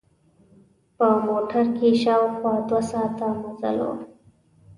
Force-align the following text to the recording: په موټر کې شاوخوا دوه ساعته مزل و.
په 0.97 1.07
موټر 1.27 1.65
کې 1.77 1.89
شاوخوا 2.01 2.53
دوه 2.67 2.81
ساعته 2.91 3.27
مزل 3.41 3.77
و. 3.85 3.87